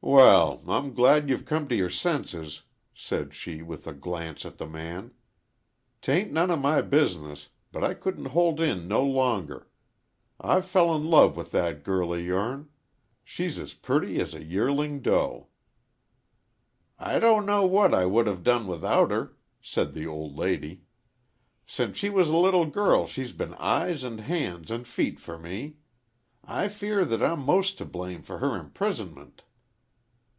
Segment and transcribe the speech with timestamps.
[0.00, 2.62] "Wal, I'm glad you've come t' yer senses,"
[2.94, 5.10] said she, with a glance at the man.
[6.00, 9.68] "'Tain't none o' my business, but I couldn't hold in no longer.
[10.40, 12.70] I've fell in love with that girl o' your'n.
[13.24, 15.48] She's as purty as a yearling doe."
[16.96, 20.84] "I don't know what I would have done without her," said the old lady.
[21.66, 25.74] "Since she was a little girl she's been eyes and hands and feet for me.
[26.44, 29.42] I fear that I'm most to blame for her imprisonment."